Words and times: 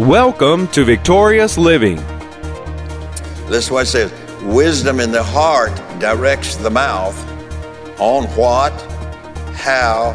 Welcome 0.00 0.68
to 0.72 0.84
Victorious 0.84 1.56
Living. 1.56 1.96
This 3.48 3.64
is 3.64 3.70
what 3.70 3.86
it 3.86 3.88
says 3.88 4.42
wisdom 4.42 5.00
in 5.00 5.10
the 5.10 5.22
heart 5.22 5.74
directs 5.98 6.56
the 6.56 6.68
mouth 6.68 7.18
on 7.98 8.24
what, 8.36 8.72
how, 9.54 10.12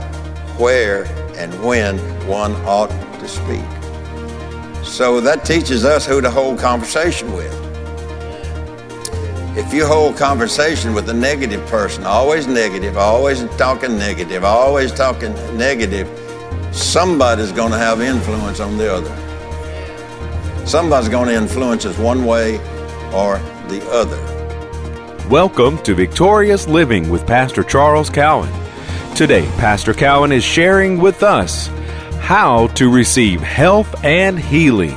where, 0.60 1.06
and 1.36 1.52
when 1.64 1.98
one 2.28 2.52
ought 2.58 2.92
to 2.92 3.28
speak. 3.28 3.66
So 4.86 5.20
that 5.20 5.46
teaches 5.46 5.84
us 5.84 6.06
who 6.06 6.22
to 6.22 6.30
hold 6.30 6.60
conversation 6.60 7.34
with. 7.34 7.52
If 9.58 9.74
you 9.74 9.88
hold 9.88 10.16
conversation 10.16 10.94
with 10.94 11.10
a 11.10 11.14
negative 11.16 11.66
person, 11.66 12.06
always 12.06 12.46
negative, 12.46 12.98
always 12.98 13.46
talking 13.58 13.98
negative, 13.98 14.44
always 14.44 14.92
talking 14.92 15.34
negative, 15.58 16.08
somebody's 16.72 17.52
going 17.52 17.72
to 17.72 17.80
have 17.80 18.00
influence 18.00 18.60
on 18.60 18.78
the 18.78 18.94
other. 18.94 19.31
Somebody's 20.66 21.10
going 21.10 21.28
to 21.28 21.36
influence 21.36 21.86
us 21.86 21.98
one 21.98 22.24
way 22.24 22.58
or 23.12 23.40
the 23.68 23.82
other. 23.92 24.18
Welcome 25.28 25.78
to 25.80 25.96
Victorious 25.96 26.68
Living 26.68 27.10
with 27.10 27.26
Pastor 27.26 27.64
Charles 27.64 28.10
Cowan. 28.10 28.52
Today, 29.16 29.46
Pastor 29.58 29.94
Cowan 29.94 30.32
is 30.32 30.44
sharing 30.44 31.00
with 31.00 31.24
us 31.24 31.68
how 32.20 32.68
to 32.68 32.90
receive 32.90 33.42
health 33.42 34.06
and 34.06 34.40
healing. 34.40 34.96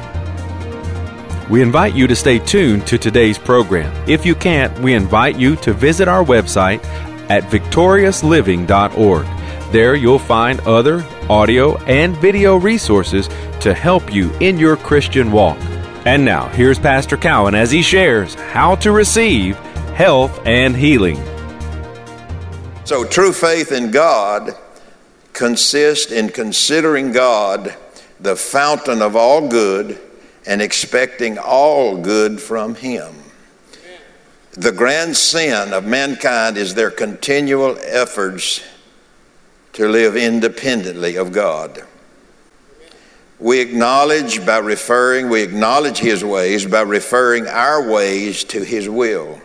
We 1.48 1.62
invite 1.62 1.94
you 1.94 2.06
to 2.06 2.16
stay 2.16 2.38
tuned 2.38 2.86
to 2.86 2.98
today's 2.98 3.38
program. 3.38 3.92
If 4.08 4.24
you 4.24 4.34
can't, 4.34 4.78
we 4.80 4.94
invite 4.94 5.38
you 5.38 5.56
to 5.56 5.72
visit 5.72 6.08
our 6.08 6.24
website 6.24 6.84
at 7.30 7.42
victoriousliving.org. 7.44 9.26
There 9.72 9.94
you'll 9.94 10.18
find 10.18 10.60
other 10.60 11.00
audio 11.30 11.76
and 11.84 12.16
video 12.16 12.56
resources 12.56 13.28
to 13.60 13.74
help 13.74 14.12
you 14.12 14.32
in 14.40 14.58
your 14.58 14.76
Christian 14.76 15.32
walk. 15.32 15.58
And 16.06 16.24
now, 16.24 16.48
here's 16.48 16.78
Pastor 16.78 17.16
Cowan 17.16 17.54
as 17.54 17.70
he 17.70 17.82
shares 17.82 18.34
how 18.34 18.74
to 18.76 18.92
receive 18.92 19.56
health 19.94 20.40
and 20.46 20.76
healing. 20.76 21.16
So, 22.84 23.04
true 23.04 23.32
faith 23.32 23.72
in 23.72 23.90
God 23.90 24.54
consists 25.32 26.12
in 26.12 26.28
considering 26.28 27.12
God 27.12 27.74
the 28.20 28.36
fountain 28.36 29.02
of 29.02 29.16
all 29.16 29.48
good 29.48 29.98
and 30.46 30.60
expecting 30.60 31.38
all 31.38 31.96
good 31.96 32.40
from 32.40 32.74
Him. 32.74 33.14
The 34.52 34.72
grand 34.72 35.16
sin 35.16 35.72
of 35.72 35.84
mankind 35.84 36.56
is 36.56 36.74
their 36.74 36.90
continual 36.90 37.76
efforts 37.80 38.60
to 39.74 39.88
live 39.88 40.16
independently 40.16 41.16
of 41.16 41.32
God. 41.32 41.84
We 43.38 43.60
acknowledge 43.60 44.46
by 44.46 44.58
referring, 44.58 45.28
we 45.28 45.42
acknowledge 45.42 45.98
His 45.98 46.24
ways 46.24 46.64
by 46.64 46.82
referring 46.82 47.46
our 47.48 47.90
ways 47.90 48.44
to 48.44 48.64
His 48.64 48.88
will. 48.88 49.40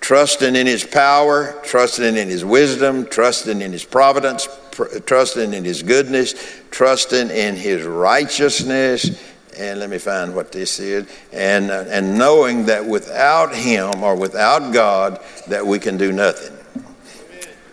Trusting 0.00 0.54
in 0.54 0.66
His 0.66 0.84
power, 0.84 1.58
trusting 1.64 2.16
in 2.16 2.28
His 2.28 2.44
wisdom, 2.44 3.06
trusting 3.06 3.62
in 3.62 3.72
His 3.72 3.84
providence, 3.84 4.46
pr- 4.72 4.98
trusting 5.00 5.54
in 5.54 5.64
His 5.64 5.82
goodness, 5.82 6.34
trusting 6.70 7.30
in 7.30 7.56
His 7.56 7.84
righteousness, 7.84 9.20
and 9.58 9.80
let 9.80 9.88
me 9.88 9.98
find 9.98 10.34
what 10.36 10.52
this 10.52 10.78
is, 10.78 11.08
and, 11.32 11.70
uh, 11.70 11.84
and 11.88 12.18
knowing 12.18 12.66
that 12.66 12.86
without 12.86 13.56
Him 13.56 14.04
or 14.04 14.14
without 14.14 14.72
God, 14.72 15.20
that 15.48 15.66
we 15.66 15.78
can 15.78 15.96
do 15.96 16.12
nothing. 16.12 16.57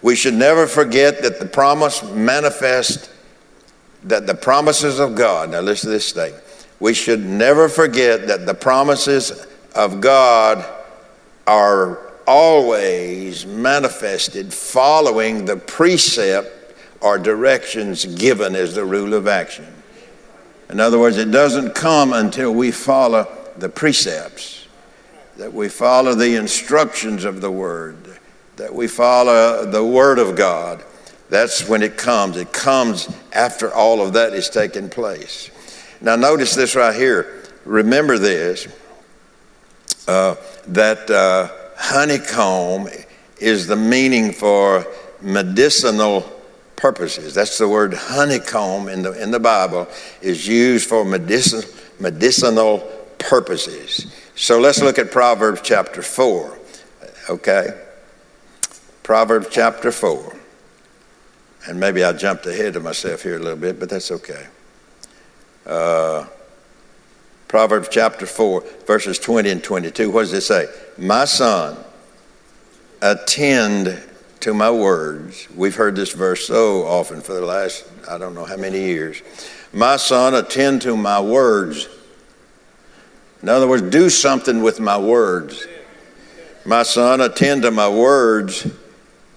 We 0.06 0.16
should 0.16 0.36
never 0.36 0.68
forget 0.68 1.24
that 1.24 1.40
the 1.40 1.48
promise 1.48 2.04
manifest, 2.04 3.10
that 4.04 4.28
the 4.28 4.36
promises 4.36 5.00
of 5.00 5.16
God, 5.16 5.50
now 5.50 5.62
listen 5.62 5.88
to 5.88 5.94
this 5.96 6.06
statement. 6.06 6.44
We 6.80 6.94
should 6.94 7.26
never 7.26 7.68
forget 7.68 8.28
that 8.28 8.46
the 8.46 8.54
promises 8.54 9.48
of 9.74 10.02
God 10.02 10.64
are 11.48 11.98
always 12.28 13.48
manifested 13.48 14.54
following 14.54 15.46
the 15.46 15.58
precept 15.58 16.76
or 17.02 17.18
directions 17.18 18.06
given 18.06 18.56
as 18.56 18.76
the 18.76 18.86
rule 18.86 19.16
of 19.16 19.26
action. 19.26 19.66
In 20.70 20.80
other 20.80 21.00
words, 21.00 21.18
it 21.18 21.32
doesn't 21.32 21.74
come 21.74 22.14
until 22.14 22.54
we 22.54 22.70
follow 22.70 23.28
the 23.58 23.70
precepts, 23.70 24.68
that 25.38 25.52
we 25.52 25.68
follow 25.68 26.14
the 26.14 26.36
instructions 26.36 27.26
of 27.26 27.42
the 27.42 27.50
Word, 27.50 28.05
that 28.58 28.74
we 28.74 28.88
follow 28.88 29.66
the 29.66 29.84
Word 29.84 30.20
of 30.20 30.36
God. 30.36 30.84
That's 31.30 31.68
when 31.68 31.82
it 31.82 31.98
comes. 31.98 32.38
It 32.38 32.54
comes 32.54 33.10
after 33.34 33.74
all 33.74 34.02
of 34.02 34.14
that 34.14 34.34
is 34.34 34.50
taking 34.50 34.90
place. 34.90 35.50
Now, 36.02 36.16
notice 36.16 36.56
this 36.56 36.76
right 36.76 36.96
here. 36.96 37.44
Remember 37.66 38.18
this 38.18 38.68
uh, 40.08 40.36
that 40.68 41.10
uh, 41.10 41.50
honeycomb 41.78 42.88
is 43.40 43.68
the 43.68 43.76
meaning 43.76 44.32
for 44.32 44.86
medicinal 45.22 46.22
purposes. 46.76 47.34
That's 47.34 47.58
the 47.58 47.68
word 47.68 47.94
honeycomb 47.94 48.88
in 48.88 49.02
the, 49.02 49.22
in 49.22 49.32
the 49.32 49.40
Bible 49.40 49.88
is 50.22 50.48
used 50.48 50.88
for 50.88 51.04
medicin, 51.04 51.66
medicinal 52.00 52.80
purposes. 53.18 54.14
So 54.36 54.60
let's 54.60 54.82
look 54.82 55.00
at 55.00 55.12
Proverbs 55.12 55.62
chapter 55.64 56.02
4. 56.02 56.60
Okay? 57.30 57.85
Proverbs 59.06 59.50
chapter 59.52 59.92
4. 59.92 60.36
And 61.68 61.80
maybe 61.80 62.04
I 62.04 62.12
jumped 62.12 62.48
ahead 62.48 62.76
of 62.76 62.82
myself 62.82 63.22
here 63.22 63.36
a 63.36 63.40
little 63.40 63.56
bit, 63.56 63.80
but 63.80 63.88
that's 63.88 64.10
okay. 64.10 64.48
Uh, 65.64 66.26
Proverbs 67.48 67.88
chapter 67.92 68.26
4, 68.26 68.64
verses 68.88 69.20
20 69.20 69.48
and 69.52 69.64
22. 69.64 70.10
What 70.10 70.22
does 70.22 70.34
it 70.34 70.42
say? 70.42 70.66
My 70.98 71.26
son, 71.26 71.78
attend 73.00 74.02
to 74.40 74.56
my 74.56 74.72
words. 74.72 75.50
We've 75.56 75.76
heard 75.76 75.96
this 75.96 76.14
verse 76.14 76.48
so 76.48 76.88
often 76.88 77.22
for 77.22 77.34
the 77.34 77.46
last, 77.46 77.88
I 78.10 78.18
don't 78.18 78.34
know 78.34 78.46
how 78.46 78.58
many 78.58 78.80
years. 78.80 79.22
My 79.72 79.98
son, 79.98 80.34
attend 80.34 80.82
to 80.82 80.98
my 80.98 81.22
words. 81.22 81.88
In 83.44 83.50
other 83.50 83.68
words, 83.68 83.84
do 83.84 84.10
something 84.10 84.64
with 84.64 84.80
my 84.80 84.98
words. 84.98 85.68
My 86.66 86.82
son, 86.82 87.22
attend 87.22 87.62
to 87.62 87.70
my 87.70 87.88
words. 87.88 88.68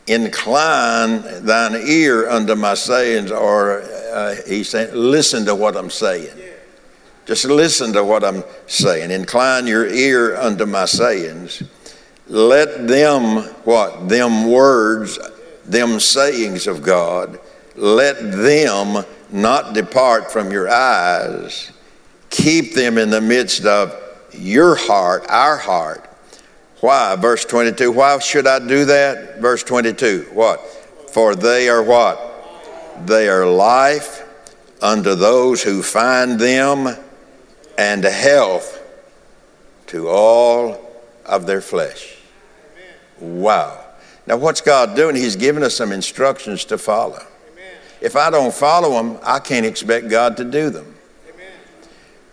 Incline 0.09 1.45
thine 1.45 1.75
ear 1.87 2.29
unto 2.29 2.55
my 2.55 2.75
sayings, 2.75 3.31
or 3.31 3.83
uh, 3.83 4.37
he's 4.47 4.71
saying, 4.71 4.95
listen 4.95 5.45
to 5.45 5.55
what 5.55 5.77
I'm 5.77 5.91
saying. 5.91 6.35
Just 7.27 7.45
listen 7.45 7.93
to 7.93 8.03
what 8.03 8.25
I'm 8.25 8.43
saying. 8.67 9.11
Incline 9.11 9.67
your 9.67 9.87
ear 9.87 10.35
unto 10.35 10.65
my 10.65 10.87
sayings. 10.87 11.63
Let 12.27 12.89
them, 12.89 13.43
what? 13.65 14.09
Them 14.09 14.51
words, 14.51 15.19
them 15.67 16.01
sayings 16.01 16.67
of 16.67 16.83
God, 16.83 17.39
let 17.77 18.33
them 18.33 19.05
not 19.31 19.75
depart 19.75 20.33
from 20.33 20.51
your 20.51 20.71
eyes. 20.71 21.71
Keep 22.31 22.75
them 22.75 22.97
in 22.97 23.11
the 23.11 23.21
midst 23.21 23.67
of 23.67 23.95
your 24.33 24.75
heart, 24.75 25.27
our 25.29 25.59
heart. 25.59 26.08
Why? 26.81 27.17
Verse 27.17 27.45
22. 27.45 27.91
Why 27.91 28.19
should 28.19 28.47
I 28.47 28.59
do 28.59 28.85
that? 28.87 29.41
Verse 29.41 29.63
22. 29.63 30.29
What? 30.33 30.61
For 31.11 31.35
they 31.35 31.69
are 31.69 31.83
what? 31.83 32.25
They 33.07 33.29
are 33.29 33.47
life 33.47 34.25
unto 34.81 35.15
those 35.15 35.63
who 35.63 35.83
find 35.83 36.39
them 36.39 36.97
and 37.77 38.05
health 38.05 38.83
to 39.89 40.09
all 40.09 40.81
of 41.25 41.47
their 41.47 41.61
flesh. 41.61 42.17
Wow. 43.21 43.85
Now, 44.27 44.37
what's 44.37 44.61
God 44.61 44.95
doing? 44.95 45.17
He's 45.17 45.37
giving 45.37 45.63
us 45.63 45.75
some 45.75 45.91
instructions 45.91 46.65
to 46.67 46.79
follow. 46.79 47.23
If 48.01 48.15
I 48.15 48.31
don't 48.31 48.55
follow 48.55 48.91
them, 48.91 49.19
I 49.25 49.41
can't 49.41 49.67
expect 49.67 50.09
God 50.09 50.37
to 50.37 50.45
do 50.45 50.71
them. 50.71 50.95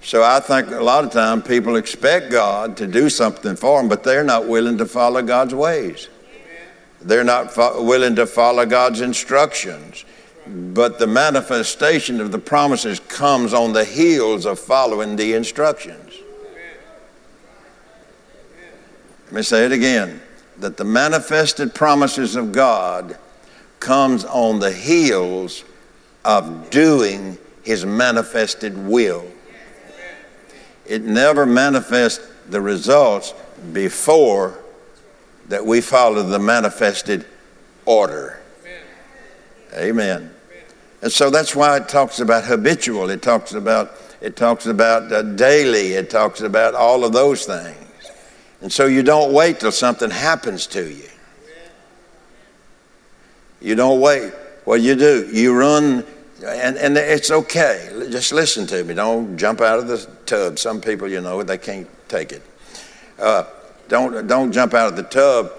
So 0.06 0.22
I 0.22 0.40
think 0.40 0.70
a 0.70 0.84
lot 0.84 1.04
of 1.04 1.12
times 1.12 1.48
people 1.48 1.78
expect 1.78 2.30
God 2.30 2.78
to 2.78 2.86
do 2.86 3.10
something 3.10 3.56
for 3.56 3.80
them, 3.80 3.90
but 3.90 4.04
they're 4.04 4.24
not 4.24 4.48
willing 4.48 4.78
to 4.78 4.86
follow 4.86 5.24
God's 5.24 5.56
ways. 5.56 6.10
They're 7.02 7.24
not 7.24 7.52
fo- 7.52 7.82
willing 7.82 8.16
to 8.18 8.28
follow 8.28 8.68
God's 8.68 9.02
instructions. 9.02 10.06
But 10.46 11.00
the 11.00 11.08
manifestation 11.08 12.22
of 12.22 12.32
the 12.32 12.38
promises 12.38 13.00
comes 13.00 13.52
on 13.52 13.74
the 13.74 13.84
heels 13.84 14.46
of 14.46 14.60
following 14.60 15.16
the 15.16 15.34
instructions. 15.34 16.14
Let 19.26 19.34
me 19.34 19.42
say 19.42 19.66
it 19.66 19.72
again 19.72 20.22
that 20.60 20.78
the 20.78 20.84
manifested 20.84 21.74
promises 21.74 22.36
of 22.36 22.52
God 22.52 23.18
comes 23.80 24.24
on 24.24 24.60
the 24.60 24.72
heels 24.72 25.64
of 26.24 26.70
doing 26.70 27.40
his 27.64 27.88
manifested 27.88 28.78
will. 28.78 29.26
It 30.88 31.04
never 31.04 31.46
manifests 31.46 32.26
the 32.50 32.62
results 32.62 33.34
before 33.74 34.60
that 35.48 35.66
we 35.66 35.82
follow 35.82 36.24
the 36.24 36.40
manifested 36.40 37.26
order. 37.86 38.42
Amen. 39.74 40.32
And 41.02 41.12
so 41.12 41.30
that's 41.30 41.56
why 41.56 41.78
it 41.78 41.90
talks 41.90 42.20
about 42.20 42.46
habitual. 42.46 43.10
It 43.10 43.22
talks 43.22 43.54
about 43.54 43.92
it 44.22 44.36
talks 44.36 44.66
about 44.66 45.12
uh, 45.12 45.22
daily, 45.22 45.94
it 45.94 46.10
talks 46.10 46.42
about 46.42 46.74
all 46.74 47.04
of 47.04 47.14
those 47.14 47.46
things. 47.46 48.12
And 48.62 48.72
so 48.72 48.88
you 48.88 49.04
don't 49.04 49.34
wait 49.34 49.60
till 49.60 49.72
something 49.72 50.10
happens 50.10 50.66
to 50.68 50.90
you. 50.90 51.10
You 53.62 53.76
don't 53.76 54.00
wait. 54.00 54.34
What 54.64 54.82
you 54.82 54.96
do, 54.96 55.30
you 55.32 55.54
run, 55.54 56.04
and, 56.46 56.78
and 56.78 56.98
it's 56.98 57.32
okay. 57.32 57.90
Just 58.10 58.32
listen 58.32 58.68
to 58.68 58.84
me. 58.84 58.94
Don't 58.94 59.38
jump 59.38 59.62
out 59.62 59.80
of 59.80 59.88
the 59.88 59.98
tub. 60.26 60.60
Some 60.60 60.82
people, 60.82 61.08
you 61.08 61.22
know, 61.22 61.42
they 61.44 61.58
can't 61.58 61.88
take 62.08 62.32
it. 62.32 62.42
Uh, 63.20 63.46
don't, 63.88 64.28
don't 64.28 64.52
jump 64.52 64.74
out 64.74 64.90
of 64.90 64.96
the 64.96 65.04
tub. 65.04 65.52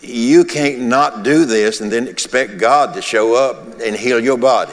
You 0.00 0.44
can't 0.44 0.80
not 0.80 1.22
do 1.22 1.44
this 1.44 1.80
and 1.80 1.90
then 1.92 2.08
expect 2.08 2.58
God 2.58 2.94
to 2.94 3.02
show 3.02 3.34
up 3.34 3.80
and 3.80 3.94
heal 3.94 4.20
your 4.20 4.38
body. 4.38 4.72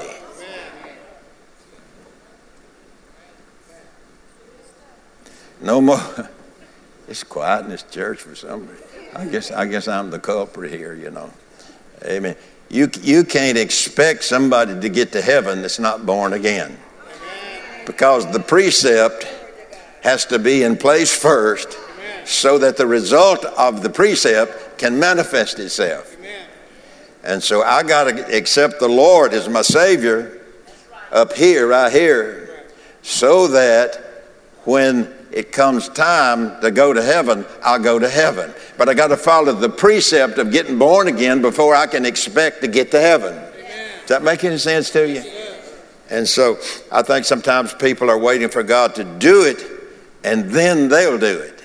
No 5.61 5.81
more. 5.81 5.99
It's 7.09 7.23
quiet 7.23 7.63
in 7.63 7.71
this 7.71 7.83
church 7.83 8.19
for 8.19 8.35
some 8.35 8.67
reason. 8.67 8.85
I 9.15 9.25
guess 9.27 9.49
I 9.49 9.65
guess 9.65 9.87
I'm 9.87 10.09
the 10.09 10.19
culprit 10.19 10.71
here, 10.71 10.93
you 10.93 11.09
know. 11.09 11.31
Amen. 12.03 12.35
You 12.69 12.89
you 13.01 13.23
can't 13.23 13.57
expect 13.57 14.23
somebody 14.23 14.79
to 14.79 14.89
get 14.89 15.11
to 15.13 15.21
heaven 15.21 15.61
that's 15.61 15.79
not 15.79 16.05
born 16.05 16.33
again. 16.33 16.77
Because 17.85 18.29
the 18.31 18.39
precept 18.39 19.25
has 20.01 20.25
to 20.25 20.39
be 20.39 20.63
in 20.63 20.77
place 20.77 21.15
first 21.17 21.77
so 22.25 22.57
that 22.57 22.75
the 22.75 22.85
result 22.85 23.45
of 23.45 23.81
the 23.81 23.89
precept 23.89 24.77
can 24.77 24.99
manifest 24.99 25.59
itself. 25.59 26.15
And 27.23 27.41
so 27.41 27.63
I 27.63 27.83
got 27.83 28.05
to 28.05 28.35
accept 28.37 28.79
the 28.79 28.87
Lord 28.87 29.33
as 29.33 29.49
my 29.49 29.61
Savior 29.61 30.41
up 31.11 31.33
here, 31.33 31.67
right 31.67 31.91
here, 31.91 32.65
so 33.01 33.47
that 33.47 34.25
when 34.63 35.13
it 35.31 35.51
comes 35.51 35.89
time 35.89 36.59
to 36.61 36.71
go 36.71 36.93
to 36.93 37.01
heaven, 37.01 37.45
I'll 37.63 37.79
go 37.79 37.99
to 37.99 38.09
heaven. 38.09 38.53
But 38.77 38.89
I 38.89 38.93
got 38.93 39.07
to 39.07 39.17
follow 39.17 39.53
the 39.53 39.69
precept 39.69 40.37
of 40.37 40.51
getting 40.51 40.79
born 40.79 41.07
again 41.07 41.41
before 41.41 41.75
I 41.75 41.87
can 41.87 42.05
expect 42.05 42.61
to 42.61 42.67
get 42.67 42.91
to 42.91 42.99
heaven. 42.99 43.33
Does 43.33 44.09
that 44.09 44.23
make 44.23 44.43
any 44.43 44.57
sense 44.57 44.89
to 44.91 45.07
you? 45.07 45.23
And 46.09 46.27
so 46.27 46.57
I 46.91 47.01
think 47.01 47.25
sometimes 47.25 47.73
people 47.73 48.09
are 48.09 48.17
waiting 48.17 48.47
for 48.47 48.63
God 48.63 48.95
to 48.95 49.03
do 49.03 49.43
it 49.43 49.65
and 50.23 50.49
then 50.49 50.87
they'll 50.87 51.17
do 51.17 51.39
it. 51.39 51.63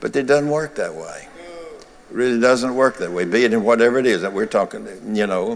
But 0.00 0.14
it 0.14 0.26
doesn't 0.26 0.48
work 0.48 0.76
that 0.76 0.94
way. 0.94 1.26
It 2.10 2.14
really 2.14 2.40
doesn't 2.40 2.74
work 2.74 2.98
that 2.98 3.10
way. 3.10 3.24
Be 3.24 3.44
it 3.44 3.52
in 3.52 3.64
whatever 3.64 3.98
it 3.98 4.06
is 4.06 4.22
that 4.22 4.32
we're 4.32 4.46
talking, 4.46 4.86
you 5.14 5.26
know, 5.26 5.54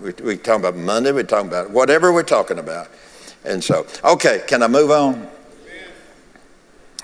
we're 0.00 0.36
talking 0.36 0.60
about 0.60 0.76
Monday, 0.76 1.12
we're 1.12 1.22
talking 1.22 1.48
about 1.48 1.70
whatever 1.70 2.12
we're 2.12 2.22
talking 2.22 2.58
about. 2.58 2.88
And 3.44 3.62
so, 3.62 3.86
okay, 4.02 4.42
can 4.46 4.62
I 4.62 4.68
move 4.68 4.90
on? 4.90 5.28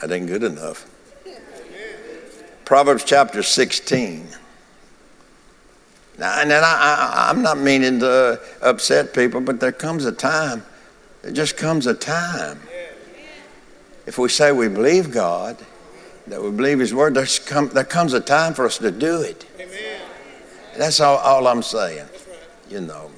That 0.01 0.13
ain't 0.13 0.27
good 0.27 0.43
enough. 0.43 0.89
Proverbs 2.65 3.05
chapter 3.05 3.43
16. 3.43 4.27
Now, 6.19 6.41
and 6.41 6.51
then 6.51 6.63
I, 6.63 6.67
I, 6.69 7.31
I'm 7.31 7.43
not 7.43 7.59
meaning 7.59 7.99
to 8.01 8.41
upset 8.63 9.15
people, 9.15 9.41
but 9.41 9.59
there 9.59 9.73
comes 9.73 10.05
a 10.05 10.13
time, 10.13 10.63
there 11.23 11.33
just 11.33 11.57
comes 11.57 11.87
a 11.87 11.95
time. 11.95 12.61
If 14.07 14.19
we 14.19 14.29
say 14.29 14.53
we 14.53 14.69
believe 14.69 15.11
God, 15.11 15.57
that 16.27 16.43
we 16.43 16.51
believe 16.51 16.79
His 16.79 16.95
Word, 16.95 17.15
there's 17.15 17.39
come, 17.39 17.69
there 17.71 17.85
comes 17.85 18.13
a 18.13 18.21
time 18.21 18.55
for 18.55 18.67
us 18.67 18.79
to 18.79 18.91
do 18.91 19.23
it. 19.23 19.47
Amen. 19.59 20.01
That's 20.77 21.01
all, 21.01 21.19
all 21.19 21.47
I'm 21.47 21.63
saying. 21.63 22.07
You 22.69 22.81
know. 22.83 23.11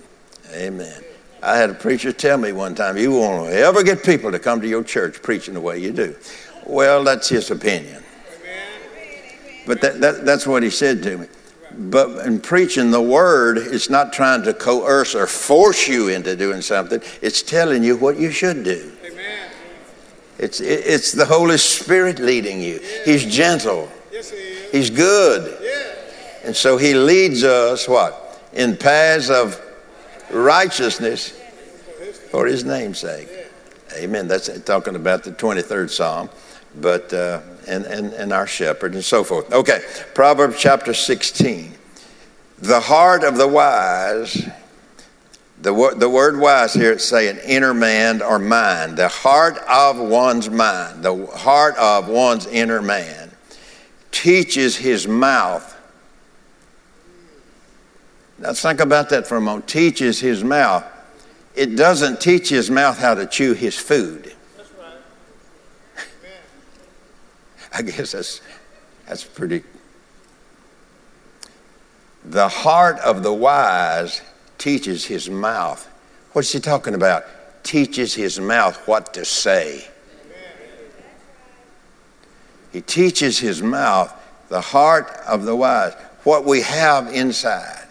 Amen. 0.53 1.03
I 1.43 1.57
had 1.57 1.71
a 1.71 1.75
preacher 1.75 2.13
tell 2.13 2.39
me 2.39 2.53
one 2.53 2.75
time, 2.75 2.97
you 2.97 3.13
won't 3.13 3.51
ever 3.51 3.83
get 3.83 4.05
people 4.05 4.31
to 4.31 4.39
come 4.39 4.61
to 4.61 4.69
your 4.69 4.85
church 4.85 5.23
preaching 5.23 5.55
the 5.55 5.61
way 5.61 5.79
you 5.79 5.93
do. 5.93 6.15
Well, 6.67 7.05
that's 7.05 7.29
his 7.29 7.51
opinion. 7.51 8.03
But 9.67 9.81
that, 9.81 10.01
that, 10.01 10.25
that's 10.25 10.47
what 10.47 10.63
he 10.63 10.71
said 10.71 11.03
to 11.05 11.19
me. 11.19 11.27
But 11.75 12.27
in 12.27 12.41
preaching 12.41 12.91
the 12.91 13.01
word, 13.01 13.59
it's 13.59 13.89
not 13.89 14.13
trying 14.13 14.43
to 14.43 14.53
coerce 14.53 15.15
or 15.15 15.27
force 15.27 15.89
you 15.89 16.09
into 16.09 16.37
doing 16.37 16.61
something, 16.61 17.01
it's 17.23 17.43
telling 17.43 17.83
you 17.83 17.97
what 17.97 18.19
you 18.19 18.31
should 18.31 18.65
do. 18.65 18.93
Amen. 19.05 19.51
It's, 20.39 20.61
it's 20.61 21.13
the 21.13 21.25
Holy 21.25 21.57
Spirit 21.57 22.19
leading 22.19 22.61
you. 22.61 22.81
He's 23.05 23.25
gentle, 23.25 23.89
yes, 24.13 24.31
he 24.31 24.53
He's 24.73 24.91
good. 24.91 25.59
And 26.45 26.55
so 26.57 26.77
He 26.77 26.95
leads 26.95 27.45
us, 27.45 27.89
what? 27.89 28.41
In 28.53 28.77
paths 28.77 29.31
of 29.31 29.61
righteousness 30.31 31.31
for 32.31 32.47
His 32.47 32.65
name's 32.65 32.99
sake. 32.99 33.29
Amen. 33.95 34.27
That's 34.27 34.61
talking 34.63 34.97
about 34.97 35.23
the 35.23 35.33
23rd 35.33 35.91
Psalm 35.91 36.31
but 36.81 37.13
uh, 37.13 37.41
and, 37.67 37.85
and, 37.87 38.13
and 38.15 38.33
our 38.33 38.47
shepherd 38.47 38.95
and 38.95 39.05
so 39.05 39.25
forth. 39.25 39.53
Okay, 39.53 39.81
Proverbs 40.15 40.57
chapter 40.59 40.95
16. 40.95 41.75
The 42.59 42.81
heart 42.81 43.25
of 43.25 43.37
the 43.37 43.49
wise, 43.49 44.49
the, 45.61 45.95
the 45.97 46.09
word 46.09 46.39
wise 46.39 46.75
here 46.75 46.93
it's 46.93 47.05
saying 47.05 47.39
inner 47.45 47.75
man 47.75 48.23
or 48.23 48.39
mind. 48.39 48.97
The 48.97 49.09
heart 49.09 49.59
of 49.69 49.99
one's 49.99 50.49
mind, 50.49 51.03
the 51.03 51.27
heart 51.27 51.77
of 51.77 52.09
one's 52.09 52.47
inner 52.47 52.83
man, 52.83 53.31
teaches 54.11 54.77
his 54.77 55.09
mouth. 55.09 55.69
Now 58.39 58.53
think 58.53 58.81
about 58.81 59.11
that 59.11 59.27
for 59.27 59.37
a 59.37 59.41
moment. 59.41 59.69
Teaches 59.69 60.21
his 60.21 60.43
mouth. 60.43 60.85
It 61.55 61.77
doesn't 61.77 62.21
teach 62.21 62.49
his 62.49 62.71
mouth 62.71 62.99
how 62.99 63.15
to 63.15 63.27
chew 63.27 63.53
his 63.53 63.77
food. 63.77 64.35
I 67.75 67.83
guess 67.83 68.13
that's, 68.13 68.41
that's 69.07 69.25
pretty. 69.25 69.63
The 72.25 72.49
heart 72.49 72.99
of 73.01 73.23
the 73.23 73.33
wise 73.33 74.23
teaches 74.59 75.05
his 75.05 75.29
mouth. 75.29 75.89
What's 76.33 76.53
he 76.53 76.61
talking 76.61 76.95
about? 76.95 77.25
Teaches 77.65 78.15
his 78.15 78.39
mouth 78.39 78.77
what 78.87 79.15
to 79.15 79.25
say. 79.25 79.89
He 82.73 82.81
teaches 82.81 83.39
his 83.39 83.63
mouth 83.63 84.15
the 84.49 84.61
heart 84.61 85.11
of 85.27 85.45
the 85.45 85.57
wise, 85.57 85.95
what 86.25 86.45
we 86.45 86.63
have 86.63 87.09
inside, 87.13 87.89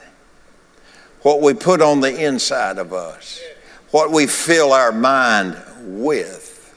what 1.22 1.42
we 1.42 1.54
put 1.54 1.82
on 1.82 2.02
the 2.02 2.26
inside 2.26 2.78
of 2.78 2.94
us, 2.94 3.42
what 3.92 4.12
we 4.12 4.28
fill 4.28 4.74
our 4.74 4.92
mind 4.92 5.58
with, 5.82 6.74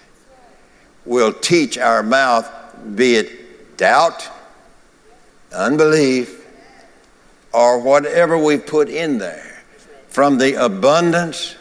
will 1.05 1.33
teach 1.33 1.79
our 1.79 2.03
mouth 2.03 2.51
be 2.95 3.17
it 3.17 3.77
doubt, 3.77 4.29
unbelief, 5.53 6.45
or 7.53 7.81
whatever 7.81 8.37
we 8.37 8.57
put 8.57 8.89
in 8.89 9.19
there, 9.19 9.63
from 10.09 10.39
the 10.39 10.65
abundance 10.65 11.57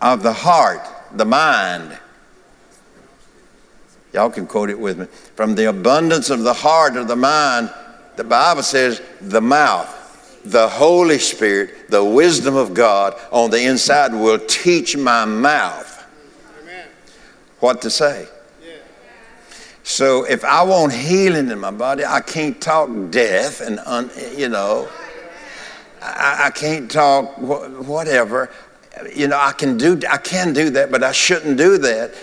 of 0.00 0.22
the 0.22 0.32
heart, 0.32 0.86
the 1.12 1.24
mind. 1.24 1.98
Y'all 4.12 4.30
can 4.30 4.46
quote 4.46 4.70
it 4.70 4.78
with 4.78 4.98
me. 4.98 5.06
From 5.36 5.54
the 5.54 5.68
abundance 5.68 6.30
of 6.30 6.42
the 6.42 6.52
heart 6.54 6.96
or 6.96 7.04
the 7.04 7.16
mind, 7.16 7.72
the 8.16 8.24
Bible 8.24 8.62
says 8.62 9.00
the 9.20 9.40
mouth, 9.40 9.96
the 10.44 10.68
Holy 10.68 11.18
Spirit, 11.18 11.90
the 11.90 12.04
wisdom 12.04 12.56
of 12.56 12.74
God 12.74 13.14
on 13.30 13.50
the 13.50 13.64
inside 13.64 14.12
will 14.12 14.38
teach 14.38 14.96
my 14.96 15.24
mouth 15.24 16.04
Amen. 16.62 16.86
what 17.60 17.82
to 17.82 17.90
say. 17.90 18.26
So 19.90 20.22
if 20.22 20.44
I 20.44 20.62
want 20.62 20.92
healing 20.92 21.50
in 21.50 21.58
my 21.58 21.72
body, 21.72 22.04
I 22.04 22.20
can't 22.20 22.60
talk 22.60 22.88
death 23.10 23.60
and, 23.60 23.80
un, 23.80 24.08
you 24.36 24.48
know, 24.48 24.88
I, 26.00 26.42
I 26.44 26.50
can't 26.50 26.88
talk 26.88 27.34
wh- 27.34 27.88
whatever. 27.88 28.50
You 29.12 29.26
know, 29.26 29.36
I 29.36 29.50
can 29.50 29.76
do 29.76 30.00
I 30.08 30.18
can 30.18 30.52
do 30.52 30.70
that, 30.70 30.92
but 30.92 31.02
I 31.02 31.10
shouldn't 31.10 31.58
do 31.58 31.76
that 31.78 32.14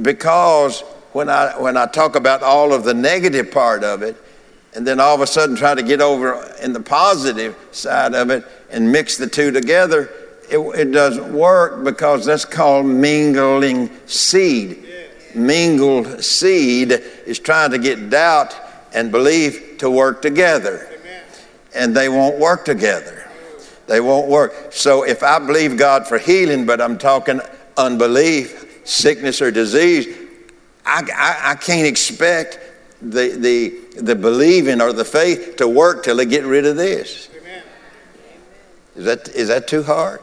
because 0.00 0.80
when 1.12 1.28
I 1.28 1.60
when 1.60 1.76
I 1.76 1.84
talk 1.84 2.16
about 2.16 2.42
all 2.42 2.72
of 2.72 2.84
the 2.84 2.94
negative 2.94 3.50
part 3.50 3.84
of 3.84 4.00
it, 4.00 4.16
and 4.74 4.86
then 4.86 4.98
all 4.98 5.14
of 5.14 5.20
a 5.20 5.26
sudden 5.26 5.56
try 5.56 5.74
to 5.74 5.82
get 5.82 6.00
over 6.00 6.50
in 6.62 6.72
the 6.72 6.80
positive 6.80 7.54
side 7.70 8.14
of 8.14 8.30
it 8.30 8.46
and 8.70 8.90
mix 8.90 9.18
the 9.18 9.26
two 9.26 9.50
together, 9.50 10.10
it, 10.50 10.58
it 10.58 10.90
doesn't 10.90 11.34
work 11.34 11.84
because 11.84 12.24
that's 12.24 12.46
called 12.46 12.86
mingling 12.86 13.90
seed 14.06 14.86
mingled 15.34 16.22
seed 16.22 16.92
is 16.92 17.38
trying 17.38 17.70
to 17.70 17.78
get 17.78 18.10
doubt 18.10 18.54
and 18.92 19.10
belief 19.10 19.78
to 19.78 19.90
work 19.90 20.22
together. 20.22 20.86
And 21.74 21.94
they 21.94 22.08
won't 22.08 22.38
work 22.38 22.64
together. 22.64 23.28
They 23.86 24.00
won't 24.00 24.28
work. 24.28 24.72
So 24.72 25.04
if 25.04 25.22
I 25.22 25.38
believe 25.38 25.76
God 25.76 26.06
for 26.06 26.18
healing, 26.18 26.66
but 26.66 26.80
I'm 26.80 26.98
talking 26.98 27.40
unbelief, 27.76 28.82
sickness, 28.84 29.40
or 29.40 29.50
disease, 29.50 30.06
I, 30.84 31.02
I, 31.14 31.50
I 31.52 31.54
can't 31.54 31.86
expect 31.86 32.58
the, 33.00 33.28
the, 33.30 34.00
the 34.00 34.14
believing 34.14 34.80
or 34.80 34.92
the 34.92 35.04
faith 35.04 35.56
to 35.56 35.68
work 35.68 36.04
till 36.04 36.16
they 36.16 36.26
get 36.26 36.44
rid 36.44 36.66
of 36.66 36.76
this. 36.76 37.28
Is 38.96 39.04
that, 39.04 39.28
is 39.28 39.48
that 39.48 39.66
too 39.66 39.82
hard? 39.82 40.20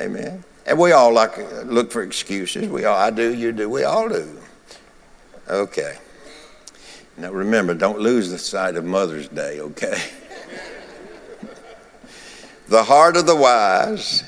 Amen. 0.00 0.44
And 0.66 0.78
we 0.78 0.92
all 0.92 1.12
like 1.12 1.36
look 1.64 1.90
for 1.90 2.02
excuses. 2.02 2.68
We 2.68 2.84
all, 2.84 2.96
I 2.96 3.10
do, 3.10 3.34
you 3.34 3.52
do, 3.52 3.68
we 3.68 3.84
all 3.84 4.08
do. 4.08 4.38
Okay. 5.48 5.98
Now 7.16 7.32
remember, 7.32 7.74
don't 7.74 7.98
lose 7.98 8.30
the 8.30 8.38
sight 8.38 8.76
of 8.76 8.84
Mother's 8.84 9.28
Day, 9.28 9.60
okay? 9.60 9.98
the 12.68 12.84
heart 12.84 13.16
of 13.16 13.26
the 13.26 13.36
wise 13.36 14.24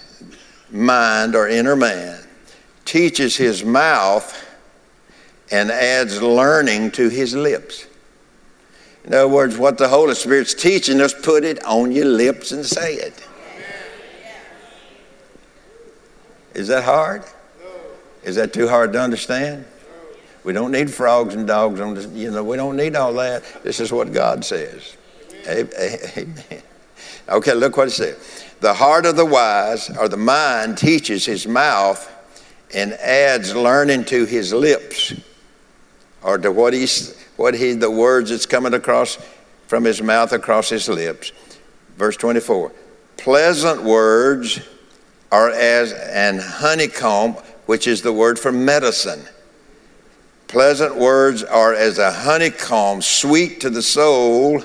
mind 0.71 1.35
or 1.35 1.49
inner 1.49 1.77
man 1.77 2.21
teaches 2.85 3.37
his 3.37 3.65
mouth 3.65 4.41
and 5.51 5.71
adds 5.71 6.21
learning 6.21 6.91
to 6.93 7.09
his 7.09 7.35
lips. 7.35 7.87
In 9.05 9.15
other 9.15 9.29
words, 9.29 9.57
what 9.57 9.79
the 9.79 9.89
Holy 9.89 10.15
Spirit's 10.15 10.55
teaching 10.55 11.01
us, 11.01 11.15
put 11.15 11.45
it 11.45 11.63
on 11.65 11.93
your 11.93 12.07
lips 12.07 12.53
and 12.53 12.65
say 12.65 12.95
it. 12.95 13.27
Is 16.55 16.69
that 16.69 16.85
hard? 16.85 17.23
No. 17.61 17.71
Is 18.23 18.37
that 18.37 18.53
too 18.53 18.69
hard 18.69 18.93
to 18.93 19.01
understand? 19.01 19.65
We 20.45 20.53
don't 20.53 20.73
need 20.73 20.93
frogs 20.93 21.35
and 21.35 21.47
dogs 21.47 21.81
on 21.81 21.95
this, 21.95 22.07
you 22.09 22.31
know, 22.31 22.45
we 22.45 22.57
don't 22.57 22.77
need 22.77 22.97
all 22.97 23.15
that. 23.15 23.43
This 23.65 23.81
is 23.81 23.91
what 23.91 24.13
God 24.13 24.45
says. 24.45 24.97
Amen. 25.49 26.63
Okay, 27.29 27.55
look 27.55 27.77
what 27.77 27.89
it 27.89 27.93
says. 27.93 28.45
The 28.61 28.75
heart 28.75 29.07
of 29.07 29.17
the 29.17 29.25
wise 29.25 29.91
or 29.97 30.09
the 30.09 30.19
mind 30.19 30.77
teaches 30.77 31.25
his 31.25 31.47
mouth 31.47 32.11
and 32.75 32.93
adds 32.95 33.55
learning 33.55 34.05
to 34.07 34.27
his 34.27 34.53
lips 34.53 35.15
or 36.23 36.39
to 36.39 36.53
what 36.53 36.73
he's 36.73 37.19
what 37.37 37.55
he 37.55 37.73
the 37.73 37.91
words 37.91 38.31
that's 38.31 38.47
coming 38.47 38.75
across 38.75 39.19
from 39.67 39.85
his 39.85 40.03
mouth 40.03 40.33
across 40.33 40.69
his 40.69 40.89
lips. 40.89 41.33
Verse 41.97 42.17
24. 42.17 42.73
Pleasant 43.17 43.83
words 43.83 44.61
are 45.35 45.51
as 45.51 45.93
an 45.93 46.39
honeycomb, 46.39 47.33
which 47.67 47.89
is 47.89 48.03
the 48.03 48.13
word 48.13 48.39
for 48.39 48.53
medicine. 48.53 49.21
Pleasant 50.47 50.95
words 50.95 51.43
are 51.43 51.75
as 51.75 51.99
a 51.99 52.13
honeycomb, 52.13 53.03
sweet 53.03 53.61
to 53.61 53.69
the 53.69 53.83
soul, 53.83 54.63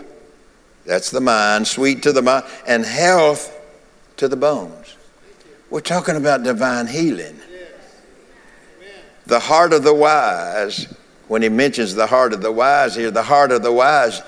that's 0.85 1.09
the 1.09 1.21
mind, 1.21 1.67
sweet 1.67 2.03
to 2.03 2.11
the 2.11 2.21
mind, 2.21 2.45
and 2.67 2.85
health 2.85 3.51
to 4.17 4.27
the 4.27 4.35
bones. 4.35 4.95
We're 5.71 5.81
talking 5.81 6.15
about 6.15 6.43
divine 6.43 6.85
healing. 6.85 7.39
The 9.25 9.39
heart 9.39 9.73
of 9.73 9.81
the 9.81 9.95
wise, 9.95 10.93
when 11.27 11.41
he 11.41 11.49
mentions 11.49 11.95
the 11.95 12.05
heart 12.05 12.31
of 12.31 12.43
the 12.43 12.51
wise 12.51 12.95
here, 12.95 13.09
the 13.09 13.23
heart 13.23 13.51
of 13.51 13.63
the 13.63 13.73
wise 13.73 14.21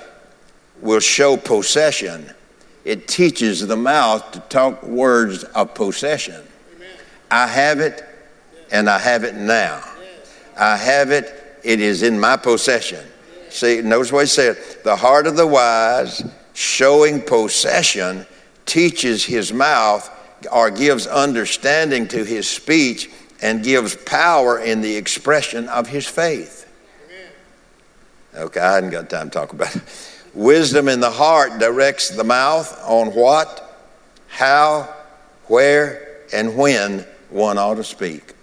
will 0.82 1.02
show 1.02 1.38
possession. 1.38 2.34
It 2.84 3.08
teaches 3.08 3.66
the 3.66 3.76
mouth 3.76 4.32
to 4.32 4.40
talk 4.42 4.82
words 4.84 5.44
of 5.44 5.74
possession. 5.76 6.42
I 7.30 7.48
have 7.48 7.80
it, 7.80 8.04
and 8.72 8.90
I 8.90 8.98
have 8.98 9.24
it 9.24 9.36
now. 9.36 9.84
I 10.58 10.76
have 10.78 11.12
it, 11.12 11.60
it 11.64 11.80
is 11.80 12.04
in 12.04 12.20
my 12.20 12.38
possession. 12.38 13.06
See, 13.50 13.82
notice 13.82 14.12
what 14.12 14.22
he 14.22 14.28
said. 14.28 14.58
The 14.84 14.96
heart 14.96 15.28
of 15.28 15.36
the 15.36 15.48
wise, 15.48 16.24
showing 16.54 17.22
possession, 17.22 18.26
teaches 18.66 19.26
his 19.26 19.54
mouth 19.54 20.10
or 20.52 20.72
gives 20.72 21.06
understanding 21.08 22.08
to 22.08 22.24
his 22.24 22.50
speech 22.50 23.10
and 23.42 23.64
gives 23.64 23.96
power 23.96 24.60
in 24.60 24.82
the 24.82 24.96
expression 24.96 25.68
of 25.70 25.88
his 25.88 26.08
faith. 26.08 26.68
Okay, 28.34 28.60
I 28.60 28.76
hadn't 28.76 28.92
got 28.92 29.10
time 29.10 29.30
to 29.30 29.34
talk 29.34 29.52
about 29.52 29.76
it. 29.76 29.82
Wisdom 30.34 30.88
in 30.88 31.00
the 31.00 31.12
heart 31.12 31.60
directs 31.60 32.10
the 32.10 32.24
mouth 32.24 32.82
on 32.86 33.08
what, 33.14 33.78
how, 34.28 34.94
where, 35.46 36.20
and 36.34 36.56
when 36.56 37.06
one 37.30 37.58
ought 37.58 37.76
to 37.76 37.84
speak. 37.84 38.34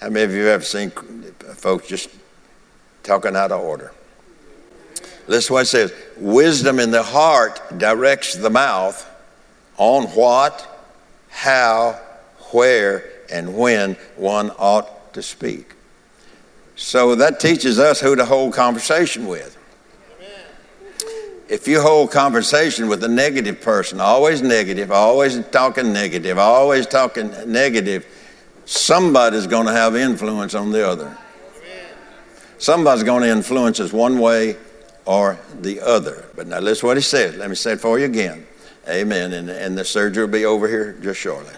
How 0.00 0.08
many 0.08 0.24
of 0.24 0.32
you 0.32 0.44
have 0.44 0.62
ever 0.62 0.64
seen 0.64 0.90
folks 0.90 1.88
just 1.88 2.08
talking 3.02 3.36
out 3.36 3.52
of 3.52 3.60
order? 3.60 3.92
Listen 5.26 5.48
to 5.48 5.52
what 5.54 5.62
it 5.62 5.66
says 5.66 5.92
Wisdom 6.16 6.78
in 6.78 6.90
the 6.90 7.02
heart 7.02 7.60
directs 7.78 8.34
the 8.34 8.50
mouth 8.50 9.06
on 9.76 10.04
what, 10.04 10.66
how, 11.28 12.00
where, 12.52 13.10
and 13.30 13.56
when 13.56 13.94
one 14.16 14.50
ought 14.58 15.12
to 15.14 15.22
speak. 15.22 15.74
So 16.80 17.14
that 17.16 17.40
teaches 17.40 17.78
us 17.78 18.00
who 18.00 18.16
to 18.16 18.24
hold 18.24 18.54
conversation 18.54 19.26
with. 19.26 19.54
If 21.46 21.68
you 21.68 21.78
hold 21.78 22.10
conversation 22.10 22.88
with 22.88 23.04
a 23.04 23.08
negative 23.08 23.60
person, 23.60 24.00
always 24.00 24.40
negative, 24.40 24.90
always 24.90 25.38
talking 25.48 25.92
negative, 25.92 26.38
always 26.38 26.86
talking 26.86 27.32
negative, 27.46 28.06
somebody's 28.64 29.46
going 29.46 29.66
to 29.66 29.72
have 29.72 29.94
influence 29.94 30.54
on 30.54 30.72
the 30.72 30.88
other. 30.88 31.16
Somebody's 32.56 33.04
going 33.04 33.24
to 33.24 33.28
influence 33.28 33.78
us 33.78 33.92
one 33.92 34.18
way 34.18 34.56
or 35.04 35.38
the 35.60 35.80
other. 35.80 36.24
But 36.34 36.46
now 36.46 36.60
listen 36.60 36.86
what 36.86 36.96
he 36.96 37.02
says. 37.02 37.36
Let 37.36 37.50
me 37.50 37.56
say 37.56 37.72
it 37.72 37.80
for 37.80 37.98
you 37.98 38.06
again. 38.06 38.46
Amen. 38.88 39.34
And, 39.34 39.50
and 39.50 39.76
the 39.76 39.84
surgery 39.84 40.24
will 40.24 40.32
be 40.32 40.46
over 40.46 40.66
here 40.66 40.94
just 41.02 41.20
shortly. 41.20 41.54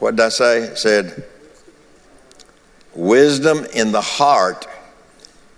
What 0.00 0.16
did 0.16 0.24
I 0.24 0.30
say? 0.30 0.62
It 0.62 0.78
said, 0.78 1.24
wisdom 2.98 3.64
in 3.74 3.92
the 3.92 4.00
heart 4.00 4.66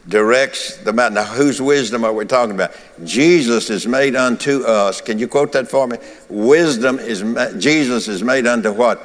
directs 0.06 0.76
the 0.78 0.92
mouth. 0.92 1.12
Now, 1.12 1.24
whose 1.24 1.60
wisdom 1.60 2.04
are 2.04 2.12
we 2.12 2.26
talking 2.26 2.54
about? 2.54 2.72
Jesus 3.04 3.70
is 3.70 3.86
made 3.86 4.14
unto 4.14 4.62
us. 4.64 5.00
Can 5.00 5.18
you 5.18 5.26
quote 5.26 5.52
that 5.52 5.68
for 5.68 5.86
me? 5.86 5.96
Wisdom 6.28 6.98
is, 6.98 7.24
Jesus 7.58 8.08
is 8.08 8.22
made 8.22 8.46
unto 8.46 8.72
what? 8.72 9.00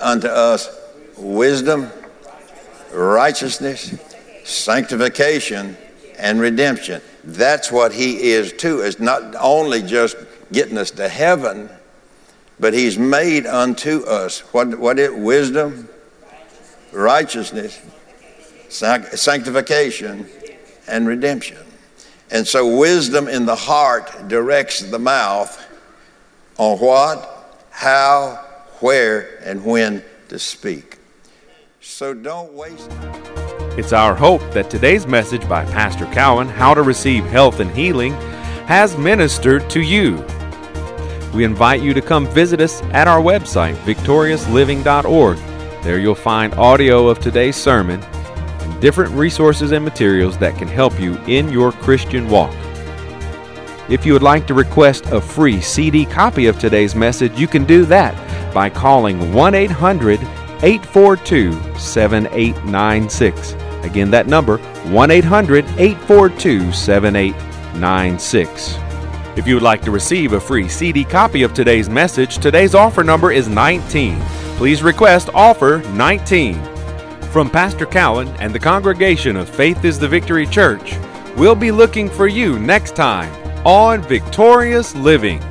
Unto 0.00 0.28
us 0.28 0.68
wisdom, 1.16 1.90
righteousness, 2.92 3.98
sanctification, 4.44 5.76
and 6.18 6.40
redemption. 6.40 7.02
That's 7.24 7.72
what 7.72 7.92
he 7.92 8.30
is 8.30 8.52
too. 8.52 8.80
It's 8.80 9.00
not 9.00 9.34
only 9.40 9.82
just 9.82 10.16
getting 10.52 10.78
us 10.78 10.92
to 10.92 11.08
heaven, 11.08 11.68
but 12.60 12.72
he's 12.74 12.96
made 12.96 13.46
unto 13.46 14.04
us 14.04 14.40
what 14.52 14.78
what 14.78 14.98
it 14.98 15.16
wisdom, 15.16 15.88
righteousness, 16.96 17.80
sanctification, 18.68 20.26
and 20.88 21.06
redemption. 21.06 21.58
And 22.30 22.46
so, 22.46 22.76
wisdom 22.76 23.28
in 23.28 23.46
the 23.46 23.54
heart 23.54 24.28
directs 24.28 24.80
the 24.80 24.98
mouth 24.98 25.64
on 26.58 26.78
what, 26.78 27.64
how, 27.70 28.44
where, 28.80 29.38
and 29.44 29.64
when 29.64 30.02
to 30.28 30.38
speak. 30.38 30.98
So, 31.80 32.14
don't 32.14 32.52
waste. 32.52 32.90
It's 33.78 33.92
our 33.92 34.14
hope 34.14 34.40
that 34.52 34.70
today's 34.70 35.06
message 35.06 35.48
by 35.48 35.64
Pastor 35.66 36.06
Cowan, 36.06 36.48
How 36.48 36.74
to 36.74 36.82
Receive 36.82 37.24
Health 37.26 37.60
and 37.60 37.70
Healing, 37.70 38.14
has 38.66 38.96
ministered 38.96 39.68
to 39.70 39.80
you. 39.80 40.24
We 41.32 41.44
invite 41.44 41.82
you 41.82 41.94
to 41.94 42.00
come 42.00 42.26
visit 42.26 42.60
us 42.60 42.80
at 42.92 43.06
our 43.06 43.20
website, 43.20 43.76
victoriousliving.org. 43.84 45.55
There 45.86 46.00
you'll 46.00 46.16
find 46.16 46.52
audio 46.54 47.06
of 47.06 47.20
today's 47.20 47.54
sermon 47.54 48.02
and 48.02 48.80
different 48.80 49.12
resources 49.12 49.70
and 49.70 49.84
materials 49.84 50.36
that 50.38 50.58
can 50.58 50.66
help 50.66 50.98
you 50.98 51.16
in 51.28 51.48
your 51.48 51.70
Christian 51.70 52.28
walk. 52.28 52.52
If 53.88 54.04
you 54.04 54.12
would 54.12 54.24
like 54.24 54.48
to 54.48 54.54
request 54.54 55.06
a 55.06 55.20
free 55.20 55.60
CD 55.60 56.04
copy 56.04 56.46
of 56.46 56.58
today's 56.58 56.96
message, 56.96 57.38
you 57.38 57.46
can 57.46 57.64
do 57.64 57.84
that 57.84 58.16
by 58.52 58.68
calling 58.68 59.32
1 59.32 59.54
800 59.54 60.18
842 60.64 61.52
7896. 61.78 63.52
Again, 63.84 64.10
that 64.10 64.26
number 64.26 64.58
1 64.58 65.10
800 65.12 65.64
842 65.78 66.72
7896. 66.72 68.76
If 69.36 69.46
you 69.46 69.54
would 69.54 69.62
like 69.62 69.82
to 69.82 69.92
receive 69.92 70.32
a 70.32 70.40
free 70.40 70.68
CD 70.68 71.04
copy 71.04 71.44
of 71.44 71.54
today's 71.54 71.88
message, 71.88 72.38
today's 72.38 72.74
offer 72.74 73.04
number 73.04 73.30
is 73.30 73.46
19 73.46 74.20
please 74.56 74.82
request 74.82 75.28
offer 75.34 75.82
19. 75.92 76.54
From 77.30 77.50
Pastor 77.50 77.84
Cowan 77.84 78.28
and 78.38 78.54
the 78.54 78.58
congregation 78.58 79.36
of 79.36 79.48
Faith 79.48 79.84
is 79.84 79.98
the 79.98 80.08
Victory 80.08 80.46
Church, 80.46 80.96
we'll 81.36 81.54
be 81.54 81.70
looking 81.70 82.08
for 82.08 82.26
you 82.26 82.58
next 82.58 82.96
time 82.96 83.30
on 83.66 84.00
Victorious 84.00 84.94
Living. 84.94 85.42